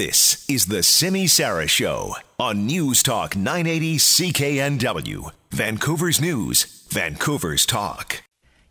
[0.00, 8.22] This is the Simi Sara Show on News Talk 980 CKNW, Vancouver's News, Vancouver's Talk.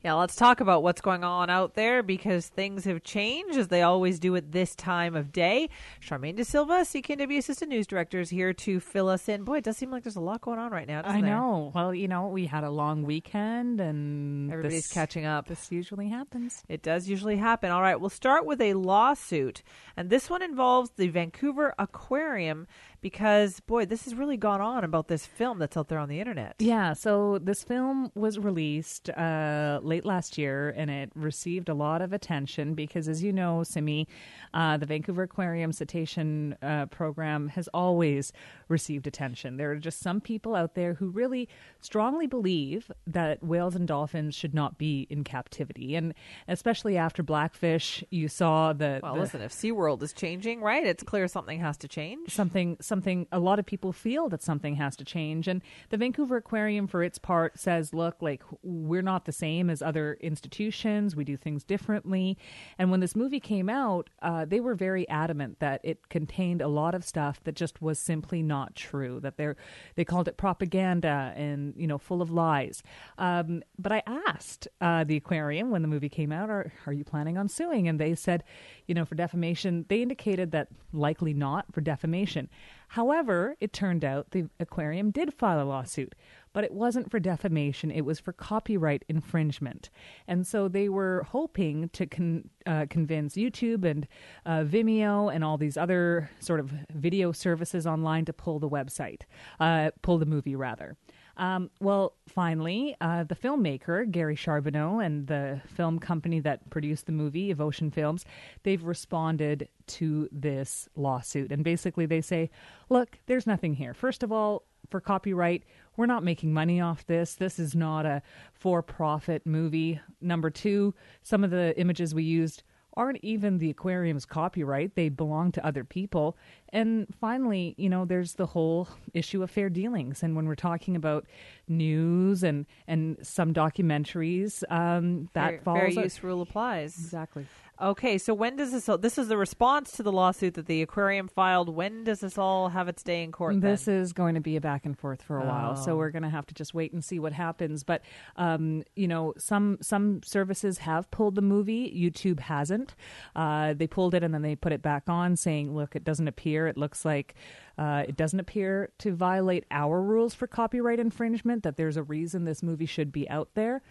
[0.03, 3.81] Yeah, let's talk about what's going on out there because things have changed as they
[3.81, 5.69] always do at this time of day.
[6.01, 9.43] Charmaine De Silva, CKNW Assistant News Director, is here to fill us in.
[9.43, 11.01] Boy, it does seem like there's a lot going on right now.
[11.03, 11.71] I know.
[11.73, 11.83] There?
[11.83, 15.47] Well, you know, we had a long weekend and everybody's this, catching up.
[15.47, 16.63] This usually happens.
[16.69, 17.69] It does usually happen.
[17.69, 19.63] All right, we'll start with a lawsuit,
[19.97, 22.67] and this one involves the Vancouver Aquarium
[23.01, 26.19] because boy, this has really gone on about this film that's out there on the
[26.19, 26.55] internet.
[26.59, 32.01] Yeah, so this film was released uh, late last year, and it received a lot
[32.01, 34.07] of attention because, as you know, Simi,
[34.53, 38.31] uh, the Vancouver Aquarium Cetacean uh, Program has always
[38.69, 39.57] received attention.
[39.57, 41.49] There are just some people out there who really
[41.81, 46.13] strongly believe that whales and dolphins should not be in captivity, and
[46.47, 49.03] especially after Blackfish, you saw that.
[49.03, 50.85] Well, the, listen, if SeaWorld is changing, right?
[50.85, 52.33] It's clear something has to change.
[52.33, 56.37] Something something a lot of people feel that something has to change and the Vancouver
[56.37, 61.15] Aquarium for its part says look like we're not the same as other institutions.
[61.15, 62.37] We do things differently.
[62.77, 66.67] And when this movie came out uh, they were very adamant that it contained a
[66.67, 69.53] lot of stuff that just was simply not true that they
[69.95, 72.83] they called it propaganda and you know full of lies.
[73.17, 77.03] Um, but I asked uh, the aquarium when the movie came out are, are you
[77.03, 77.87] planning on suing?
[77.87, 78.43] And they said
[78.87, 82.49] you know for defamation they indicated that likely not for defamation
[82.89, 86.15] However, it turned out the aquarium did file a lawsuit,
[86.53, 89.91] but it wasn't for defamation, it was for copyright infringement.
[90.27, 94.07] And so they were hoping to con- uh, convince YouTube and
[94.45, 99.21] uh, Vimeo and all these other sort of video services online to pull the website,
[99.59, 100.97] uh, pull the movie rather.
[101.39, 107.13] Um, well, finally, uh, the filmmaker, Gary Charbonneau, and the film company that produced the
[107.13, 108.25] movie, Evotion Films,
[108.63, 111.51] they've responded to this lawsuit.
[111.51, 112.49] And basically, they say,
[112.89, 113.93] look, there's nothing here.
[113.93, 115.63] First of all, for copyright,
[115.95, 117.35] we're not making money off this.
[117.35, 118.21] This is not a
[118.53, 120.01] for profit movie.
[120.19, 120.93] Number two,
[121.23, 122.63] some of the images we used
[122.97, 124.95] aren't even the aquarium's copyright.
[124.95, 126.35] They belong to other people.
[126.71, 130.23] And finally, you know, there's the whole issue of fair dealings.
[130.23, 131.25] And when we're talking about
[131.67, 135.93] news and, and some documentaries, um, that fair, follows.
[135.95, 136.97] Fair use rule applies.
[136.97, 137.47] Exactly.
[137.81, 138.89] Okay, so when does this?
[138.89, 141.69] All, This is the response to the lawsuit that the aquarium filed.
[141.69, 143.61] When does this all have its day in court?
[143.61, 143.95] This then?
[143.95, 145.47] is going to be a back and forth for a oh.
[145.47, 145.95] while, so oh.
[145.95, 147.85] we're going to have to just wait and see what happens.
[147.85, 148.01] But
[148.35, 151.89] um, you know, some some services have pulled the movie.
[151.89, 152.95] YouTube hasn't.
[153.33, 156.27] Uh, they pulled it and then they put it back on, saying, "Look, it doesn't
[156.27, 156.58] appear.
[156.67, 157.35] It looks like."
[157.77, 162.43] Uh, it doesn't appear to violate our rules for copyright infringement, that there's a reason
[162.43, 163.81] this movie should be out there.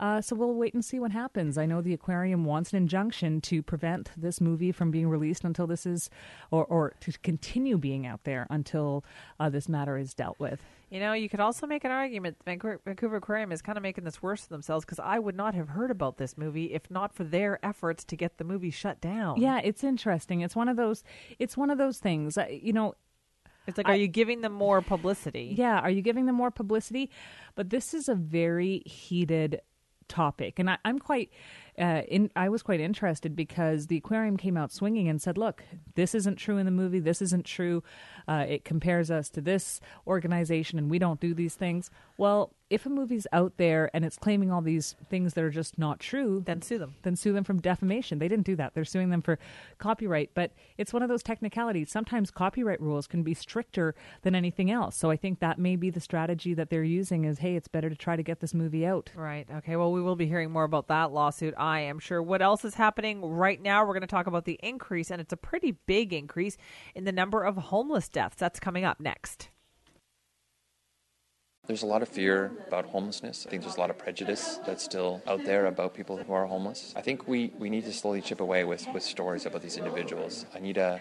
[0.00, 1.58] Uh, so we'll wait and see what happens.
[1.58, 5.66] I know the aquarium wants an injunction to prevent this movie from being released until
[5.66, 6.08] this is,
[6.50, 9.04] or, or to continue being out there until
[9.40, 10.62] uh, this matter is dealt with.
[10.90, 14.04] You know, you could also make an argument Vancouver, Vancouver Aquarium is kind of making
[14.04, 17.12] this worse for themselves because I would not have heard about this movie if not
[17.12, 19.40] for their efforts to get the movie shut down.
[19.40, 20.40] Yeah, it's interesting.
[20.40, 21.04] It's one of those.
[21.38, 22.38] It's one of those things.
[22.38, 22.94] Uh, you know,
[23.66, 25.54] it's like, are you giving them more publicity?
[25.54, 27.10] Yeah, are you giving them more publicity?
[27.54, 29.60] But this is a very heated
[30.08, 31.30] topic, and I, am quite
[31.78, 35.62] uh, in, I was quite interested because the aquarium came out swinging and said, "Look,
[35.94, 37.00] this isn't true in the movie.
[37.00, 37.82] This isn't true.
[38.26, 42.84] Uh, it compares us to this organization, and we don't do these things." Well, if
[42.84, 46.42] a movie's out there and it's claiming all these things that are just not true,
[46.44, 46.96] then sue them.
[47.02, 48.18] Then sue them from defamation.
[48.18, 48.74] They didn't do that.
[48.74, 49.38] They're suing them for
[49.78, 50.30] copyright.
[50.34, 51.90] But it's one of those technicalities.
[51.90, 54.96] Sometimes copyright rules can be stricter than anything else.
[54.96, 57.88] So I think that may be the strategy that they're using is, hey, it's better
[57.88, 59.12] to try to get this movie out.
[59.14, 59.46] Right.
[59.58, 59.76] Okay.
[59.76, 61.54] Well, we will be hearing more about that lawsuit.
[61.56, 62.20] I am sure.
[62.20, 63.86] What else is happening right now?
[63.86, 66.56] We're going to talk about the increase, and it's a pretty big increase
[66.96, 68.36] in the number of homeless deaths.
[68.38, 69.50] That's coming up next.
[71.68, 73.44] There's a lot of fear about homelessness.
[73.46, 76.46] I think there's a lot of prejudice that's still out there about people who are
[76.46, 76.94] homeless.
[76.96, 80.46] I think we, we need to slowly chip away with, with stories about these individuals.
[80.54, 80.98] Anita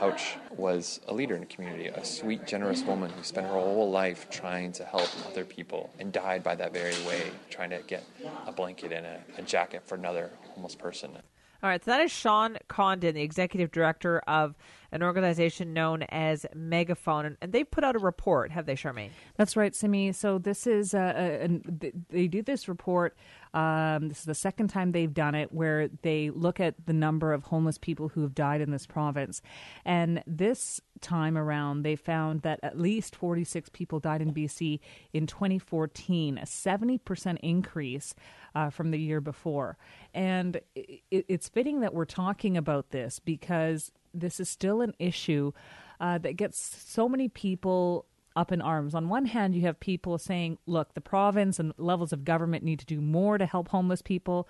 [0.00, 3.90] Houch was a leader in the community, a sweet, generous woman who spent her whole
[3.90, 8.04] life trying to help other people and died by that very way, trying to get
[8.46, 11.16] a blanket and a, a jacket for another homeless person.
[11.62, 14.54] All right, so that is Sean Condon, the executive director of
[14.94, 19.10] an organization known as Megaphone, and they've put out a report, have they, Charmaine?
[19.36, 20.12] That's right, Simi.
[20.12, 23.16] So this is uh, a, a, they do this report
[23.54, 27.32] Um, this is the second time they've done it where they look at the number
[27.32, 29.40] of homeless people who have died in this province.
[29.84, 34.80] And this time around, they found that at least 46 people died in BC
[35.12, 38.14] in 2014, a 70% increase
[38.56, 39.78] uh, from the year before.
[40.12, 45.52] And it, it's fitting that we're talking about this because this is still an issue
[46.00, 48.06] uh, that gets so many people
[48.36, 48.94] up in arms.
[48.94, 52.80] On one hand, you have people saying, look, the province and levels of government need
[52.80, 54.48] to do more to help homeless people.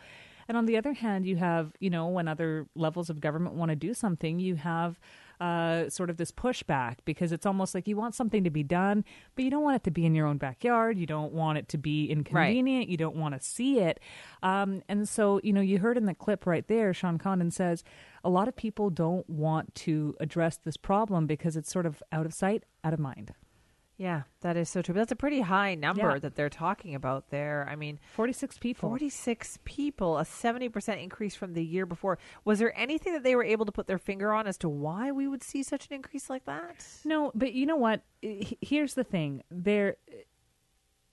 [0.49, 3.71] And on the other hand, you have, you know, when other levels of government want
[3.71, 4.99] to do something, you have
[5.45, 9.05] uh, sort of this pushback because it's almost like you want something to be done,
[9.35, 10.97] but you don't want it to be in your own backyard.
[10.99, 12.87] You don't want it to be inconvenient.
[12.87, 12.89] Right.
[12.89, 14.01] You don't want to see it.
[14.43, 17.85] Um, and so, you know, you heard in the clip right there, Sean Condon says
[18.25, 22.25] a lot of people don't want to address this problem because it's sort of out
[22.25, 23.35] of sight, out of mind.
[23.97, 24.95] Yeah, that is so true.
[24.95, 26.19] But that's a pretty high number yeah.
[26.19, 27.67] that they're talking about there.
[27.71, 28.89] I mean, 46 people.
[28.89, 32.19] 46 people, a 70% increase from the year before.
[32.45, 35.13] Was there anything that they were able to put their finger on as to why
[35.13, 36.85] we would see such an increase like that?
[37.05, 38.03] No, but you know what?
[38.21, 39.43] Here's the thing.
[39.51, 39.97] There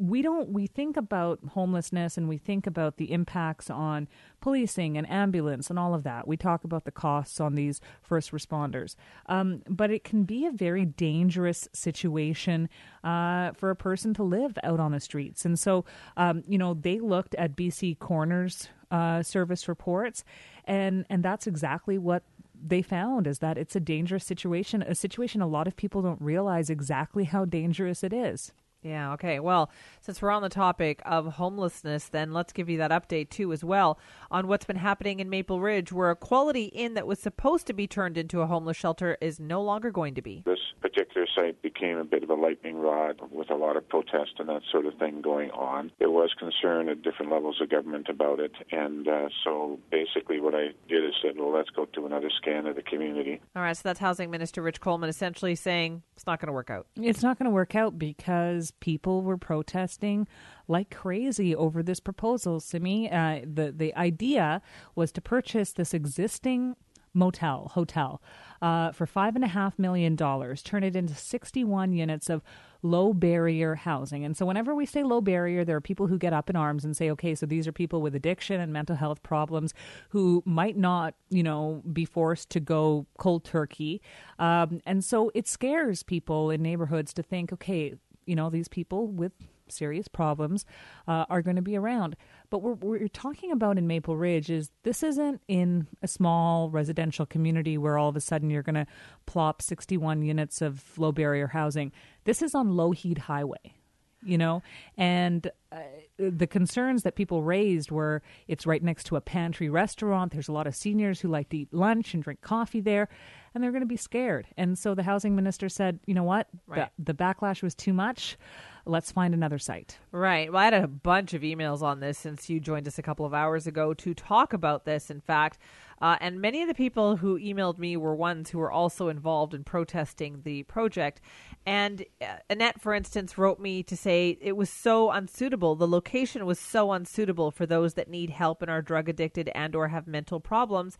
[0.01, 4.07] we don't we think about homelessness and we think about the impacts on
[4.39, 6.27] policing and ambulance and all of that.
[6.27, 8.95] We talk about the costs on these first responders.
[9.27, 12.67] Um, but it can be a very dangerous situation
[13.03, 15.45] uh, for a person to live out on the streets.
[15.45, 15.85] And so
[16.17, 20.23] um, you know they looked at bc coroner's uh, service reports
[20.65, 22.23] and and that's exactly what
[22.63, 26.21] they found is that it's a dangerous situation a situation a lot of people don't
[26.21, 28.51] realize exactly how dangerous it is
[28.83, 29.39] yeah, okay.
[29.39, 29.69] Well,
[30.01, 33.63] since we're on the topic of homelessness, then let's give you that update too, as
[33.63, 33.99] well,
[34.31, 37.73] on what's been happening in Maple Ridge, where a quality inn that was supposed to
[37.73, 40.41] be turned into a homeless shelter is no longer going to be.
[40.45, 44.31] This particular site became a bit of a lightning rod with a lot of protest
[44.39, 45.91] and that sort of thing going on.
[45.99, 50.55] There was concern at different levels of government about it, and uh, so basically what
[50.55, 53.39] I did is said, well, let's go to another scan of the community.
[53.55, 56.69] All right, so that's Housing Minister Rich Coleman essentially saying it's not going to work
[56.69, 56.87] out.
[56.95, 60.27] It's not going to work out because people were protesting
[60.67, 63.11] like crazy over this proposal, Simi.
[63.11, 64.61] Uh, the, the idea
[64.95, 66.75] was to purchase this existing
[67.13, 68.21] motel, hotel,
[68.61, 72.41] uh, for $5.5 million, turn it into 61 units of
[72.83, 74.25] low barrier housing.
[74.25, 76.85] And so, whenever we say low barrier, there are people who get up in arms
[76.85, 79.73] and say, okay, so these are people with addiction and mental health problems
[80.09, 84.01] who might not, you know, be forced to go cold turkey.
[84.39, 87.95] Um, and so, it scares people in neighborhoods to think, okay,
[88.31, 89.33] you know, these people with
[89.67, 90.65] serious problems
[91.05, 92.15] uh, are going to be around.
[92.49, 97.25] But what we're talking about in Maple Ridge is this isn't in a small residential
[97.25, 98.87] community where all of a sudden you're going to
[99.25, 101.91] plop 61 units of low barrier housing.
[102.23, 103.75] This is on Lougheed Highway
[104.23, 104.61] you know
[104.97, 105.79] and uh,
[106.17, 110.51] the concerns that people raised were it's right next to a pantry restaurant there's a
[110.51, 113.07] lot of seniors who like to eat lunch and drink coffee there
[113.53, 114.47] and they're going to be scared.
[114.57, 116.47] And so the housing minister said, you know what?
[116.67, 116.89] Right.
[116.97, 118.37] The, the backlash was too much.
[118.85, 119.97] Let's find another site.
[120.11, 120.51] Right.
[120.51, 123.25] Well, I had a bunch of emails on this since you joined us a couple
[123.25, 125.59] of hours ago to talk about this, in fact.
[126.01, 129.53] Uh, and many of the people who emailed me were ones who were also involved
[129.53, 131.21] in protesting the project.
[131.63, 135.75] And uh, Annette, for instance, wrote me to say it was so unsuitable.
[135.75, 139.75] The location was so unsuitable for those that need help and are drug addicted and
[139.75, 140.97] or have mental problems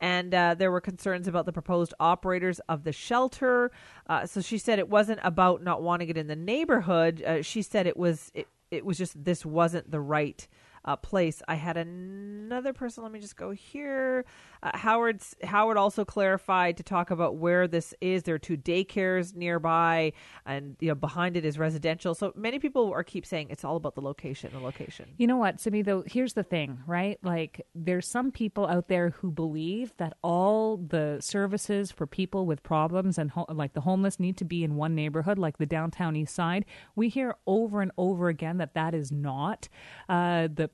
[0.00, 3.70] and uh, there were concerns about the proposed operators of the shelter.
[4.06, 7.22] Uh, so she said it wasn't about not wanting it in the neighborhood.
[7.22, 10.46] Uh, she said it was it, it was just this wasn't the right
[10.88, 11.42] uh, place.
[11.46, 13.02] I had another person.
[13.02, 14.24] Let me just go here.
[14.62, 18.22] Uh, Howard's Howard also clarified to talk about where this is.
[18.22, 20.14] There are two daycares nearby,
[20.46, 22.14] and you know behind it is residential.
[22.14, 24.50] So many people are keep saying it's all about the location.
[24.50, 25.10] The location.
[25.18, 25.82] You know what, Simi?
[25.82, 27.18] Though here's the thing, right?
[27.22, 32.62] Like there's some people out there who believe that all the services for people with
[32.62, 36.16] problems and ho- like the homeless need to be in one neighborhood, like the downtown
[36.16, 36.64] east side.
[36.96, 39.68] We hear over and over again that that is not
[40.08, 40.70] uh, the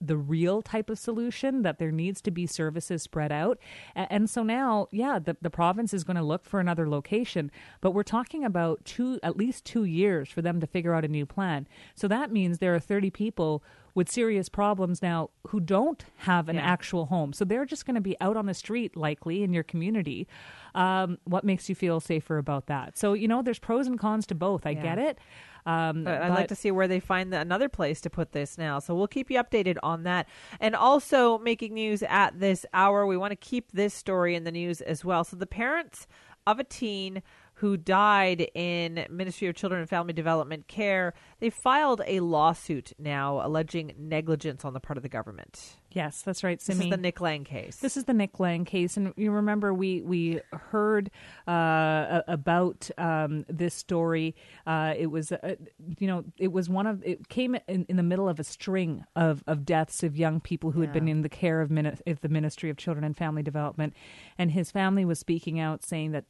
[0.00, 3.58] the real type of solution that there needs to be services spread out.
[3.94, 7.50] And so now yeah the, the province is going to look for another location
[7.80, 11.08] but we're talking about two at least two years for them to figure out a
[11.08, 11.66] new plan.
[11.94, 13.62] So that means there are 30 people
[13.94, 16.62] with serious problems now who don't have an yeah.
[16.62, 17.32] actual home.
[17.32, 20.28] So they're just going to be out on the street likely in your community.
[20.74, 22.96] Um, what makes you feel safer about that?
[22.96, 24.66] So you know there's pros and cons to both.
[24.66, 24.82] I yeah.
[24.82, 25.18] get it.
[25.66, 28.32] Um, but I'd but, like to see where they find the, another place to put
[28.32, 28.78] this now.
[28.78, 30.28] So we'll keep you updated on that.
[30.60, 34.52] And also making news at this hour, we want to keep this story in the
[34.52, 35.24] news as well.
[35.24, 36.06] So the parents
[36.46, 37.22] of a teen
[37.54, 41.12] who died in Ministry of Children and Family Development care.
[41.40, 45.76] They filed a lawsuit now alleging negligence on the part of the government.
[45.98, 46.84] Yes, that's right, This Simi.
[46.84, 47.78] is the Nick Lang case.
[47.78, 51.10] This is the Nick Lang case, and you remember we we heard
[51.48, 54.36] uh, about um, this story.
[54.64, 55.56] Uh, it was, uh,
[55.98, 59.04] you know, it was one of it came in, in the middle of a string
[59.16, 62.20] of, of deaths of young people who had been in the care of, Mini- of
[62.20, 63.92] the Ministry of Children and Family Development,
[64.38, 66.26] and his family was speaking out, saying that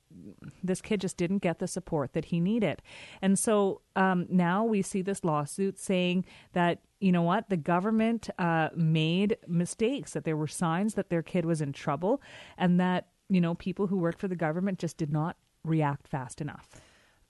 [0.63, 2.81] this kid just didn't get the support that he needed,
[3.21, 7.49] and so um, now we see this lawsuit saying that you know what?
[7.49, 12.23] The government uh, made mistakes, that there were signs that their kid was in trouble,
[12.57, 16.41] and that, you know, people who work for the government just did not react fast
[16.41, 16.69] enough.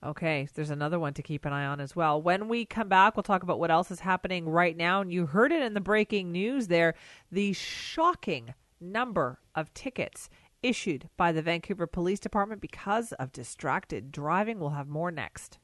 [0.03, 2.21] Okay, there's another one to keep an eye on as well.
[2.21, 5.01] When we come back, we'll talk about what else is happening right now.
[5.01, 6.95] And you heard it in the breaking news there
[7.31, 10.29] the shocking number of tickets
[10.63, 14.59] issued by the Vancouver Police Department because of distracted driving.
[14.59, 15.59] We'll have more next.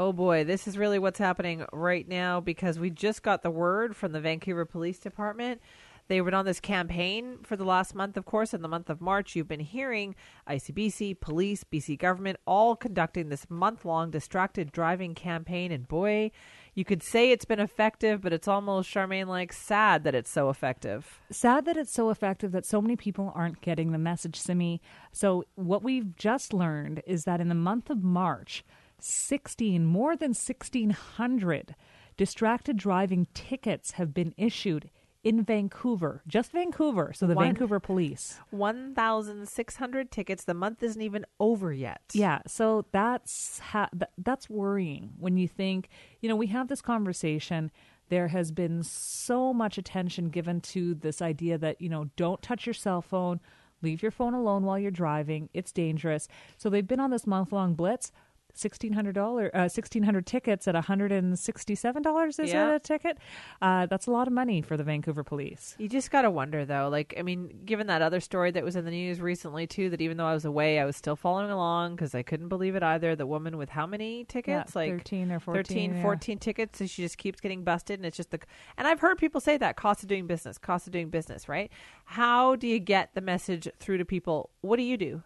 [0.00, 3.94] Oh boy, this is really what's happening right now because we just got the word
[3.94, 5.60] from the Vancouver Police Department.
[6.08, 8.54] They were on this campaign for the last month, of course.
[8.54, 10.14] In the month of March, you've been hearing
[10.48, 15.70] ICBC, police, BC government all conducting this month long distracted driving campaign.
[15.70, 16.30] And boy,
[16.74, 20.48] you could say it's been effective, but it's almost, Charmaine, like sad that it's so
[20.48, 21.20] effective.
[21.30, 24.80] Sad that it's so effective that so many people aren't getting the message, Simi.
[25.12, 28.64] So, what we've just learned is that in the month of March,
[29.04, 31.74] 16, more than 1,600
[32.16, 34.90] distracted driving tickets have been issued
[35.22, 37.12] in Vancouver, just Vancouver.
[37.14, 38.38] So, the One- Vancouver police.
[38.50, 40.44] 1,600 tickets.
[40.44, 42.00] The month isn't even over yet.
[42.14, 45.88] Yeah, so that's ha- th- that's worrying when you think,
[46.20, 47.70] you know, we have this conversation.
[48.08, 52.66] There has been so much attention given to this idea that, you know, don't touch
[52.66, 53.40] your cell phone,
[53.82, 55.48] leave your phone alone while you're driving.
[55.54, 56.28] It's dangerous.
[56.56, 58.10] So they've been on this month-long blitz.
[58.54, 62.38] Sixteen hundred dollar, uh, sixteen hundred tickets at one hundred and sixty-seven dollars.
[62.38, 62.70] Is Yeah.
[62.72, 63.18] it a ticket?
[63.62, 65.74] Uh, that's a lot of money for the Vancouver police.
[65.78, 66.88] You just got to wonder, though.
[66.88, 70.00] Like, I mean, given that other story that was in the news recently, too, that
[70.00, 72.82] even though I was away, I was still following along because I couldn't believe it
[72.82, 73.14] either.
[73.16, 74.74] The woman with how many tickets?
[74.76, 76.02] like 13 or 14, 13, yeah.
[76.02, 76.80] 14 tickets.
[76.80, 77.98] And she just keeps getting busted.
[77.98, 78.40] And it's just the.
[78.76, 81.70] And I've heard people say that cost of doing business, cost of doing business, right?
[82.04, 84.50] How do you get the message through to people?
[84.60, 85.22] What do you do?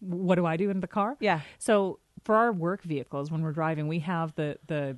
[0.00, 1.16] what do I do in the car?
[1.18, 1.40] Yeah.
[1.58, 4.96] So for our work vehicles, when we're driving, we have the the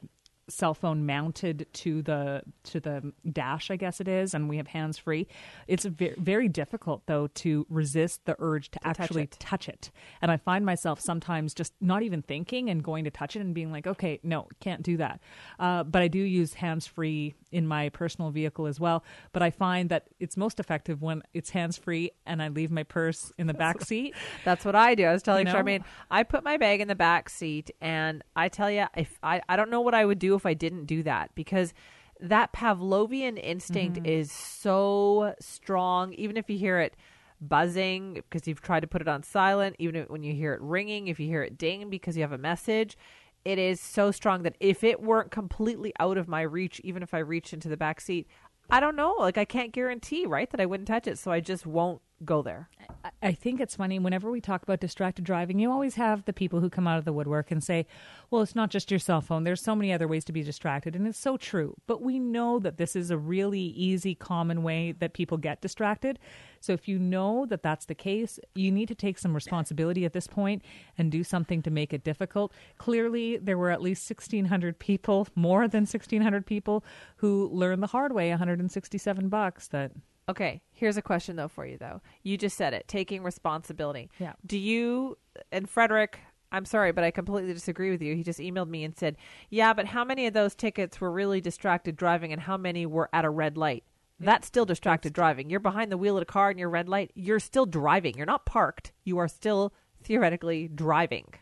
[0.50, 4.66] cell phone mounted to the to the dash, I guess it is, and we have
[4.66, 5.26] hands free.
[5.66, 9.36] It's ve- very difficult though to resist the urge to, touch actually it.
[9.38, 9.90] touch it.
[10.20, 13.54] And I find myself sometimes just not even thinking and going to touch it and
[13.54, 15.20] being like, okay, no, can't do that.
[15.58, 19.04] Uh, but I do use hands free in my personal vehicle as well.
[19.32, 22.82] But I find that it's most effective when it's hands free and I leave my
[22.82, 24.14] purse in the back seat.
[24.44, 25.04] That's what I do.
[25.04, 25.58] I was telling You know?
[25.58, 29.42] Charmaine, I put my bag in the back seat, and I tell you, if I,
[29.48, 31.72] I don't know what I would do if I didn't do that because
[32.20, 34.06] that Pavlovian instinct Mm-hmm.
[34.06, 36.12] is so strong.
[36.14, 36.96] Even if you hear it
[37.40, 41.08] buzzing because you've tried to put it on silent, even when you hear it ringing,
[41.08, 42.96] if you hear it ding because you have a message.
[43.44, 47.14] It is so strong that if it weren't completely out of my reach, even if
[47.14, 48.26] I reached into the back seat,
[48.68, 49.14] I don't know.
[49.18, 51.18] Like I can't guarantee, right, that I wouldn't touch it.
[51.18, 52.68] So I just won't go there.
[53.04, 56.32] I- I think it's funny whenever we talk about distracted driving, you always have the
[56.32, 57.86] people who come out of the woodwork and say,
[58.30, 59.44] "Well, it's not just your cell phone.
[59.44, 61.76] There's so many other ways to be distracted." And it's so true.
[61.86, 66.18] But we know that this is a really easy common way that people get distracted.
[66.60, 70.12] So if you know that that's the case, you need to take some responsibility at
[70.12, 70.62] this point
[70.98, 72.52] and do something to make it difficult.
[72.76, 76.84] Clearly, there were at least 1600 people, more than 1600 people
[77.16, 79.92] who learned the hard way, 167 bucks that
[80.28, 82.00] Okay, here's a question though for you though.
[82.22, 84.10] You just said it, taking responsibility.
[84.18, 84.34] Yeah.
[84.46, 85.18] Do you
[85.50, 86.20] and Frederick,
[86.52, 88.14] I'm sorry, but I completely disagree with you.
[88.14, 89.16] He just emailed me and said,
[89.48, 93.08] "Yeah, but how many of those tickets were really distracted driving and how many were
[93.12, 93.84] at a red light?"
[94.18, 95.48] That's still distracted driving.
[95.48, 97.10] You're behind the wheel of a car and your red light.
[97.14, 98.16] You're still driving.
[98.16, 98.92] You're not parked.
[99.02, 99.72] You are still
[100.02, 101.32] theoretically driving.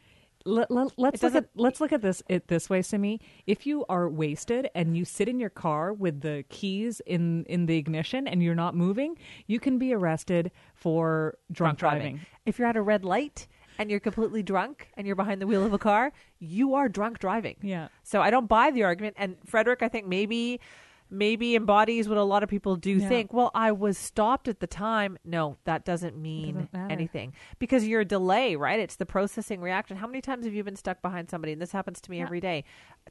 [0.44, 3.20] Let, let, let's look at let's look at this it this way, Simi.
[3.46, 7.66] If you are wasted and you sit in your car with the keys in in
[7.66, 12.20] the ignition and you're not moving, you can be arrested for drunk, driving.
[12.46, 13.46] If you're at a red light
[13.78, 17.18] and you're completely drunk and you're behind the wheel of a car, you are drunk
[17.18, 17.56] driving.
[17.62, 17.88] Yeah.
[18.02, 19.16] So I don't buy the argument.
[19.18, 20.60] And Frederick, I think maybe
[21.10, 23.08] maybe embodies what a lot of people do Yeah.
[23.08, 23.32] think.
[23.32, 25.18] Well, I was stopped at the time.
[25.24, 28.78] No, that doesn't mean Doesn't anything because you're a delay, right?
[28.78, 29.96] It's the processing reaction.
[29.96, 31.52] How many times have you been stuck behind somebody?
[31.52, 32.24] And this happens to me Yeah.
[32.24, 32.64] every day.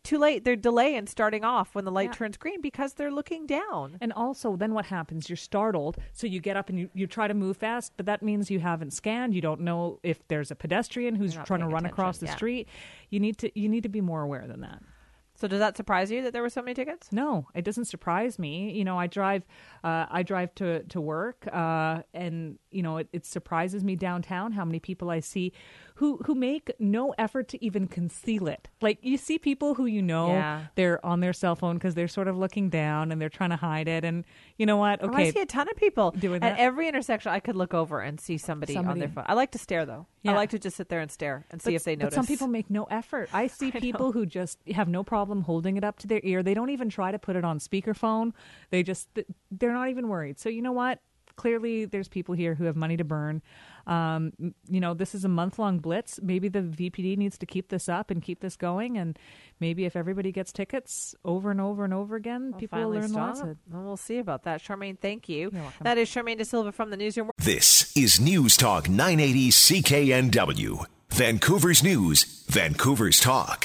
[0.04, 0.44] Too late.
[0.44, 2.14] They're delaying starting off when the light Yeah.
[2.14, 3.98] turns green because they're looking down.
[4.00, 5.30] And also, then what happens?
[5.30, 8.22] You're startled, so you get up and you, you try to move fast, but that
[8.22, 9.34] means you haven't scanned.
[9.34, 12.68] You don't know if there's a pedestrian who's trying to run across the street.
[13.10, 14.84] You need to you need to be more aware than that.
[15.40, 17.12] So does that surprise you that there were so many tickets?
[17.12, 18.72] No, it doesn't surprise me.
[18.72, 19.44] You know, I drive,
[19.84, 24.52] uh, I drive to to work, uh, and you know, it, it surprises me downtown
[24.52, 25.54] how many people I see
[25.98, 28.68] who who make no effort to even conceal it.
[28.82, 30.68] Like you see people who you know Yeah.
[30.76, 33.56] they're on their cell phone because they're sort of looking down and they're trying to
[33.56, 34.04] hide it.
[34.06, 34.24] And
[34.58, 35.00] you know what?
[35.02, 36.60] Oh, Okay, I see a ton of people Doing at that.
[36.60, 37.32] every intersection.
[37.32, 39.26] I could look over and see somebody, on their phone.
[39.28, 40.06] I like to stare though.
[40.26, 42.16] I like to just sit there and stare and see but, if they notice.
[42.16, 43.30] But some people make no effort.
[43.34, 46.44] I see people who just have no problem holding it up to their ear.
[46.44, 48.34] They don't even try to put it on speakerphone.
[48.70, 49.08] They just
[49.50, 50.38] they're not even worried.
[50.38, 51.00] So you know what?
[51.38, 53.42] Clearly, there's people here who have money to burn.
[53.86, 54.34] Um,
[54.68, 56.20] you know, this is a month long blitz.
[56.22, 58.98] Maybe the VPD needs to keep this up and keep this going.
[58.98, 59.18] And
[59.60, 63.02] maybe if everybody gets tickets over and over and over again, I'll people will learn
[63.04, 63.36] the stop.
[63.36, 63.58] lesson.
[63.72, 64.62] Well, we'll see about that.
[64.62, 65.52] Charmaine, thank you.
[65.54, 65.84] You're welcome.
[65.84, 67.32] That is Charmaine De Silva from the newsroom.
[67.38, 73.56] This is News Talk 980 CKNW, Vancouver's News, Vancouver's Talk.